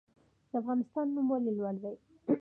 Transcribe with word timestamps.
د 0.49 0.51
افغانستان 0.61 1.05
نوم 1.15 1.27
ولې 1.31 1.51
لوړ 1.57 1.75
دی؟ 1.83 1.95